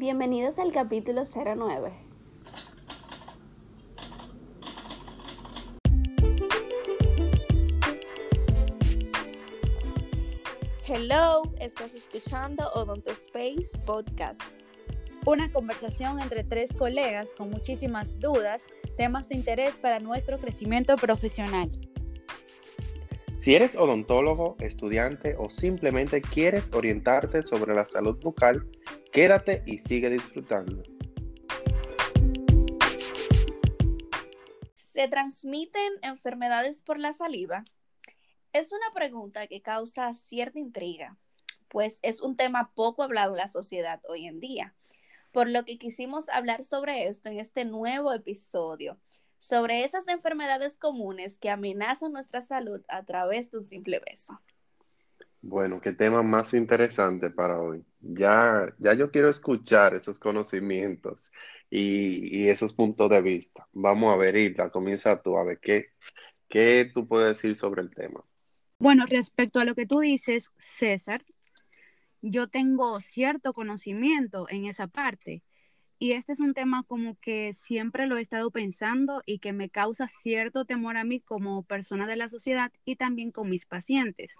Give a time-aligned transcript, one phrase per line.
[0.00, 1.92] Bienvenidos al capítulo 09.
[10.86, 14.40] Hello, estás escuchando Odonto Space Podcast.
[15.26, 21.70] Una conversación entre tres colegas con muchísimas dudas, temas de interés para nuestro crecimiento profesional.
[23.36, 28.66] Si eres odontólogo, estudiante o simplemente quieres orientarte sobre la salud bucal,
[29.12, 30.82] quédate y sigue disfrutando.
[34.76, 37.64] ¿Se transmiten enfermedades por la saliva?
[38.52, 41.16] Es una pregunta que causa cierta intriga,
[41.68, 44.74] pues es un tema poco hablado en la sociedad hoy en día,
[45.32, 48.98] por lo que quisimos hablar sobre esto en este nuevo episodio,
[49.38, 54.40] sobre esas enfermedades comunes que amenazan nuestra salud a través de un simple beso.
[55.42, 57.84] Bueno, qué tema más interesante para hoy.
[58.00, 61.32] Ya, ya yo quiero escuchar esos conocimientos
[61.70, 63.66] y, esos puntos de vista.
[63.72, 65.86] Vamos a ver, Hilda, comienza tú a ver qué,
[66.48, 68.22] qué tú puedes decir sobre el tema.
[68.78, 71.24] Bueno, respecto a lo que tú dices, César,
[72.22, 75.42] yo tengo cierto conocimiento en esa parte
[75.98, 79.70] y este es un tema como que siempre lo he estado pensando y que me
[79.70, 84.34] causa cierto temor a mí como persona de la sociedad y también con mis pacientes.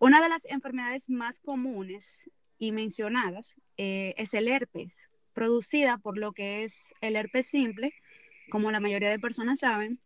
[0.00, 2.22] Una de las enfermedades más comunes
[2.58, 4.96] y mencionadas eh, es el herpes,
[5.34, 7.92] producida por lo que es el herpes simple,
[8.50, 10.00] como la mayoría de personas saben.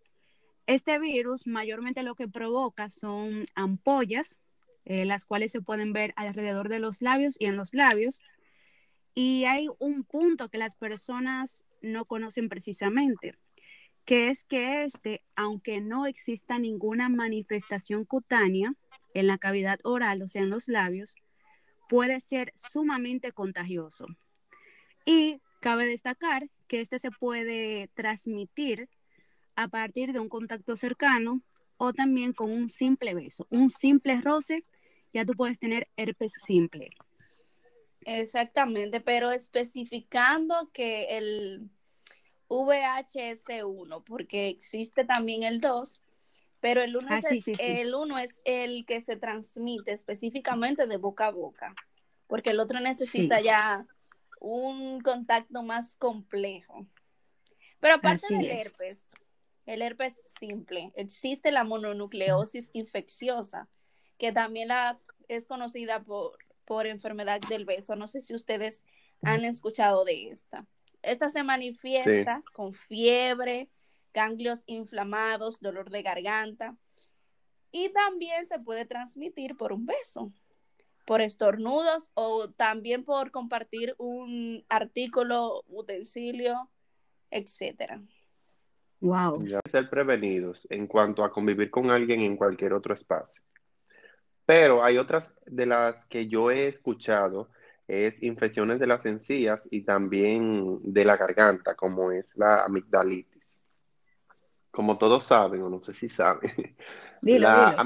[0.67, 4.41] Este virus mayormente lo que provoca son ampollas,
[4.85, 8.21] eh, las cuales se pueden ver alrededor de los labios y en los labios,
[9.15, 13.37] y hay un punto que las personas no conocen precisamente,
[14.05, 18.75] que es que este, aunque no exista ninguna manifestación cutánea
[19.15, 21.15] en la cavidad oral, o sea, en los labios,
[21.89, 24.07] puede ser sumamente contagioso.
[25.07, 28.89] Y cabe destacar que este se puede transmitir
[29.57, 31.41] a partir de un contacto cercano
[31.77, 34.65] o también con un simple beso, un simple roce,
[35.13, 36.91] ya tú puedes tener herpes simple.
[38.07, 41.71] Exactamente, pero especificando que el
[42.49, 46.01] VHS1, porque existe también el 2,
[46.65, 47.63] pero el 1 Ah, es, sí, el- sí, sí.
[47.63, 51.75] el uno es el que se transmite específicamente de boca a boca,
[52.27, 53.45] porque el otro necesita Sí.
[53.45, 53.87] ya
[54.41, 56.87] un contacto más complejo.
[57.81, 58.67] Pero aparte Así del es.
[58.69, 59.11] herpes,
[59.67, 63.69] el herpes simple, existe la mononucleosis infecciosa,
[64.17, 64.99] que también la,
[65.29, 67.95] es conocida por, por enfermedad del beso.
[67.95, 68.83] No sé si ustedes
[69.21, 70.65] han escuchado de esta.
[71.03, 73.69] Esta se manifiesta con fiebre,
[74.15, 76.77] ganglios inflamados, dolor de garganta
[77.71, 80.33] y también se puede transmitir por un beso,
[81.05, 86.71] por estornudos o también por compartir un artículo, utensilio,
[87.31, 88.01] etcétera.
[89.01, 89.45] Wow.
[89.45, 93.43] Ya ser prevenidos en cuanto a convivir con alguien en cualquier otro espacio.
[94.47, 97.51] Pero hay otras de las que yo he escuchado,
[97.89, 103.34] es infecciones de las encías y también de la garganta, como es la amigdalitis.
[104.75, 106.53] Como todos saben, o no sé si saben,
[107.21, 107.79] Dilo, la dilo.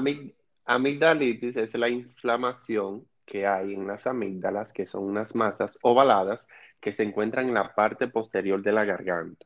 [0.65, 6.47] amigdalitis es la inflamación que hay en las amígdalas, que son unas masas ovaladas
[6.81, 9.45] que se encuentran en la parte posterior de la garganta.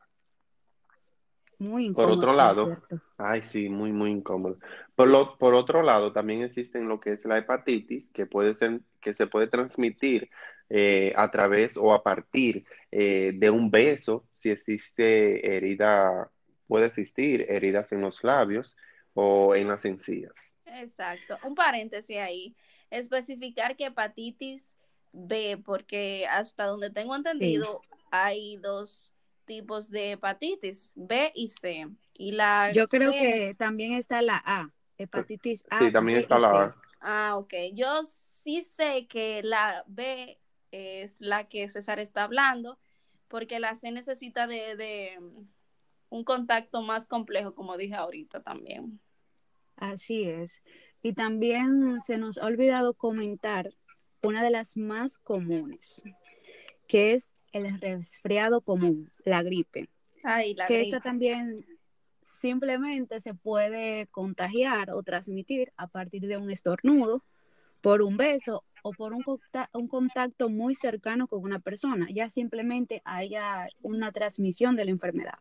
[1.58, 2.82] Muy Por incómodo, otro lado.
[3.18, 4.58] Ay, sí, muy, muy incómodo.
[4.96, 8.80] Por lo, por otro lado, también existen lo que es la hepatitis, que puede ser,
[9.00, 10.30] que se puede transmitir
[10.70, 16.30] eh, a través o a partir eh, de un beso, si existe herida,
[16.66, 18.76] puede existir heridas en los labios
[19.14, 20.56] o en las encías.
[20.66, 21.38] Exacto.
[21.44, 22.54] Un paréntesis ahí.
[22.90, 24.76] Especificar que hepatitis
[25.12, 27.80] B, porque hasta donde tengo entendido,
[28.10, 29.12] hay dos
[29.44, 31.88] tipos de hepatitis, B y C.
[32.16, 35.78] Y la Yo creo C que también está la A, hepatitis A.
[35.78, 36.64] Sí, también B está la.
[36.64, 36.76] A.
[37.00, 37.54] Ah, ok.
[37.74, 40.38] Yo sí sé que la B
[40.70, 42.78] es la que César está hablando,
[43.28, 45.18] porque la C necesita de, de
[46.08, 49.00] un contacto más complejo, como dije ahorita también.
[49.76, 50.62] Así es.
[51.02, 53.70] Y también se nos ha olvidado comentar
[54.22, 56.02] una de las más comunes,
[56.86, 59.88] que es el resfriado común, la gripe.
[60.22, 60.88] Ay, la que gripe.
[60.88, 61.66] esta también
[62.24, 67.22] simplemente se puede contagiar o transmitir a partir de un estornudo,
[67.84, 69.22] por un beso o por un,
[69.74, 72.08] un contacto muy cercano con una persona.
[72.10, 75.38] Ya simplemente haya una transmisión de la enfermedad.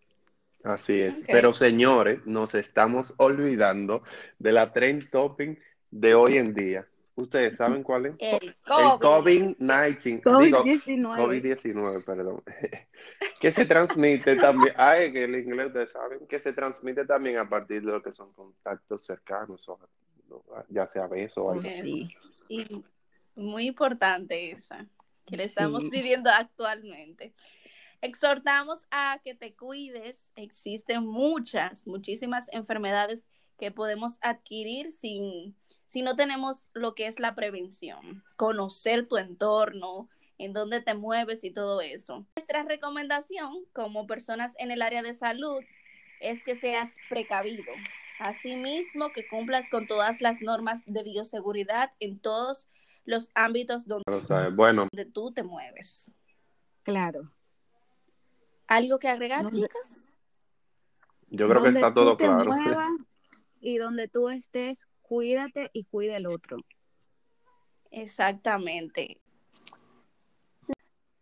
[0.64, 1.24] Así es.
[1.28, 4.04] Pero señores, nos estamos olvidando
[4.40, 5.60] de la trend topping
[5.92, 6.88] de hoy en día.
[7.16, 8.16] ¿Ustedes saben cuál es?
[8.20, 9.56] El El COVID.
[9.60, 10.44] COVID-19.
[10.44, 11.18] Digo, COVID-19.
[11.18, 12.44] COVID-19, perdón.
[13.40, 17.48] que se transmite también, ay, que el inglés ustedes saben, que se transmite también a
[17.48, 19.80] partir de lo que son contactos cercanos, o,
[20.70, 21.70] ya sea beso o algo.
[21.70, 22.10] Sí.
[22.50, 22.84] Y
[23.36, 24.88] muy importante esa,
[25.26, 25.90] que le estamos Sí.
[25.92, 27.34] viviendo actualmente.
[28.04, 30.30] Exhortamos a que te cuides.
[30.36, 35.56] Existen muchas, muchísimas enfermedades que podemos adquirir sin,
[35.86, 38.22] si no tenemos lo que es la prevención.
[38.36, 42.26] Conocer tu entorno, en dónde te mueves y todo eso.
[42.36, 45.64] Nuestra recomendación como personas en el área de salud
[46.20, 47.72] es que seas precavido.
[48.20, 52.70] Asimismo, que cumplas con todas las normas de bioseguridad en todos
[53.06, 54.04] los ámbitos donde.
[54.58, 56.12] Bueno, tú te mueves.
[56.84, 57.32] Claro.
[58.68, 60.08] ¿Algo que agregar, chicas?
[61.30, 62.52] yo creo que está todo claro.
[63.60, 66.58] y donde tú estés, cuídate y cuida el otro.
[67.92, 69.20] Exactamente.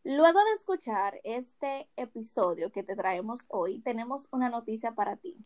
[0.03, 5.38] Luego de escuchar este episodio que te traemos hoy, tenemos una noticia para ti,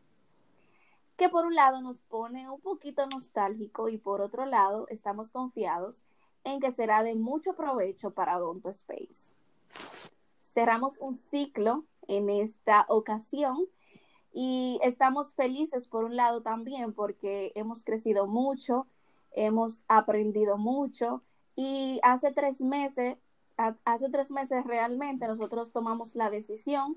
[1.18, 6.04] que por un lado nos pone un poquito nostálgico y por otro lado estamos confiados
[6.46, 9.34] en que será de mucho provecho para Odonto Space.
[10.56, 13.66] Cerramos un ciclo en esta ocasión
[14.32, 18.88] y estamos felices por un lado también porque hemos crecido mucho,
[19.32, 21.22] hemos aprendido mucho
[21.58, 23.18] y hace tres meses
[23.84, 26.96] hace tres meses realmente nosotros tomamos la decisión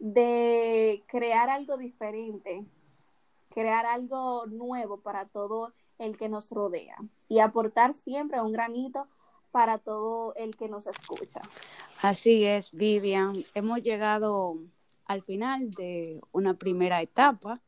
[0.00, 2.66] de crear algo diferente,
[3.50, 6.96] crear algo nuevo para todo el que nos rodea
[7.28, 9.06] y aportar siempre un granito
[9.52, 11.40] para todo el que nos escucha.
[12.02, 13.34] Así es, Vivian.
[13.54, 14.58] Hemos llegado
[15.06, 17.62] al final de una primera etapa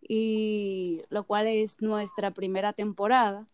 [0.00, 3.48] y lo cual es nuestra primera temporada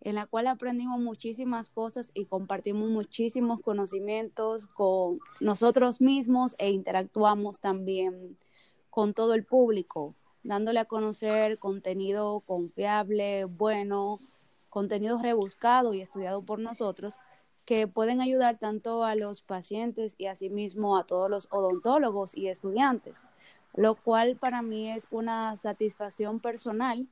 [0.00, 7.60] en la cual aprendimos muchísimas cosas y compartimos muchísimos conocimientos con nosotros mismos e interactuamos
[7.60, 8.36] también
[8.90, 14.18] con todo el público, dándole a conocer contenido confiable, bueno,
[14.68, 17.18] contenido rebuscado y estudiado por nosotros
[17.66, 23.24] que pueden ayudar tanto a los pacientes y asimismo a todos los odontólogos y estudiantes,
[23.74, 27.06] lo cual para mí es una satisfacción personal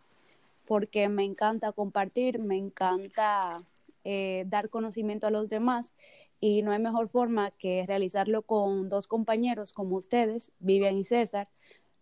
[0.67, 3.63] porque me encanta compartir, me encanta
[4.05, 5.93] eh, dar conocimiento a los demás
[6.41, 11.49] y no hay mejor forma que realizarlo con dos compañeros como ustedes, Vivian y César,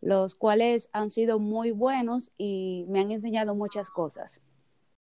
[0.03, 4.41] los cuales han sido muy buenos y me han enseñado muchas cosas.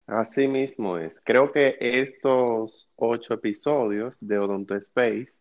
[0.06, 1.20] Así mismo es.
[1.24, 5.32] Creo que estos ocho episodios de Odonto Space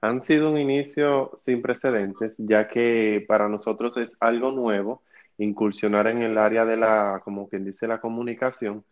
[0.00, 5.02] han sido un inicio sin precedentes, ya que para nosotros es algo nuevo
[5.38, 8.84] incursionar en el área de la, como quien dice, la comunicación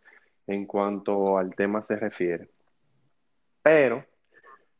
[0.47, 2.49] en cuanto al tema se refiere.
[3.61, 4.05] Pero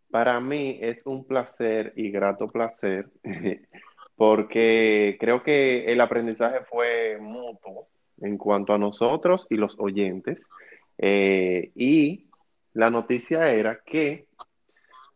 [0.10, 3.10] para mí es un placer y grato placer,
[4.16, 7.88] porque creo que el aprendizaje fue mutuo
[8.22, 10.42] en cuanto a nosotros y los oyentes.
[10.98, 12.26] Eh, y
[12.74, 14.28] la noticia era que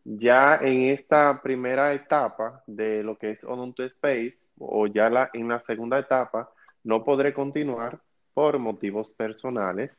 [0.03, 5.47] ya en esta primera etapa de lo que es Odonto Space, o ya la, en
[5.47, 6.49] la segunda etapa,
[6.83, 7.99] no podré continuar
[8.33, 9.91] por motivos personales,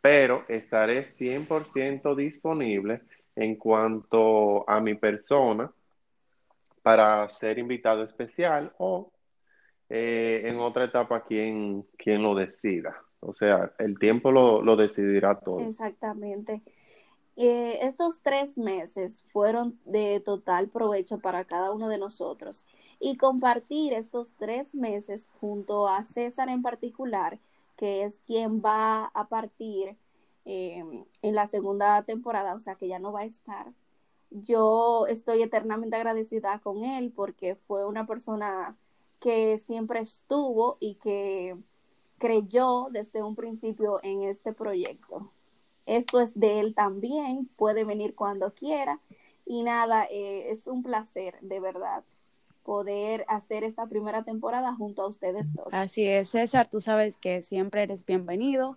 [0.00, 3.02] pero estaré 100% disponible
[3.34, 5.70] en cuanto a mi persona
[6.82, 9.12] para ser invitado especial o
[9.88, 12.96] eh, en otra etapa quien, lo decida.
[13.20, 15.60] O sea, el tiempo lo, lo decidirá todo.
[15.60, 16.62] Exactamente.
[17.40, 22.66] Eh, estos tres meses fueron de total provecho para cada uno de nosotros
[22.98, 27.38] y compartir estos tres meses junto a César en particular,
[27.76, 29.96] que es quien va a partir
[30.46, 30.82] eh,
[31.22, 33.72] en la segunda temporada, o sea que ya no va a estar.
[34.30, 38.76] Yo estoy eternamente agradecida con él porque fue una persona
[39.20, 41.56] que siempre estuvo y que
[42.18, 45.30] creyó desde un principio en este proyecto.
[45.86, 49.00] Esto es de él también, puede venir cuando quiera
[49.46, 52.04] y nada, eh, es un placer de verdad
[52.62, 55.72] poder hacer esta primera temporada junto a ustedes dos.
[55.72, 58.76] Así es, César, tú sabes que siempre eres bienvenido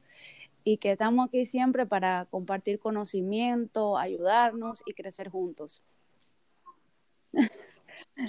[0.64, 5.82] y que estamos aquí siempre para compartir conocimiento, ayudarnos y crecer juntos.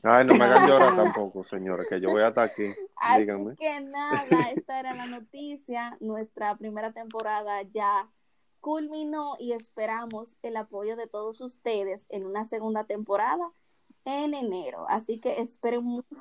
[0.03, 2.67] Ay, no me hagan llorar tampoco, señora, que yo voy hasta aquí.
[2.97, 3.57] Así Díganme.
[3.57, 5.97] que nada, esta era la noticia.
[6.01, 8.09] Nuestra primera temporada ya
[8.61, 13.51] culminó y esperamos el apoyo de todos ustedes en una segunda temporada
[14.05, 14.87] en enero.
[14.89, 16.17] Así que esperen mucho.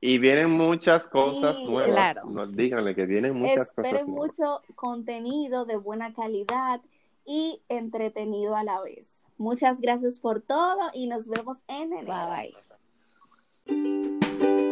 [0.00, 1.90] Y vienen muchas cosas Sí, nuevas.
[1.92, 2.24] claro.
[2.26, 4.38] No, díganle que vienen muchas cosas Esperen nuevas.
[4.38, 6.80] mucho contenido de buena calidad
[7.24, 9.26] y entretenido a la vez.
[9.38, 12.06] Muchas gracias por todo y nos vemos en enero.
[12.06, 12.67] Bye bye.
[13.68, 14.67] Thank you.